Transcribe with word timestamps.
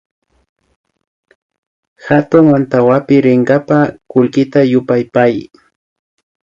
Hatun 2.07 2.45
antawapi 2.57 3.15
rinkapa 3.25 3.79
kullkita 4.11 4.59
yupapay 4.71 5.33